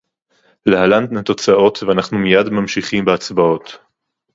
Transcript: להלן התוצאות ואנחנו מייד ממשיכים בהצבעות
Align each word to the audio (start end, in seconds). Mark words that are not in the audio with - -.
להלן 0.65 1.17
התוצאות 1.17 1.83
ואנחנו 1.83 2.17
מייד 2.17 2.49
ממשיכים 2.49 3.05
בהצבעות 3.05 3.77